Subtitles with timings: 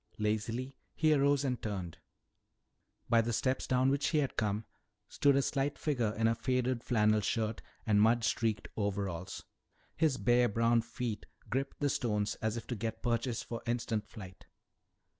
[0.17, 1.99] Lazily he arose and turned.
[3.07, 4.65] By the steps down which he had come
[5.07, 9.43] stood a slight figure in a faded flannel shirt and mud streaked overalls.
[9.95, 14.47] His bare brown feet gripped the stones as if to get purchase for instant flight.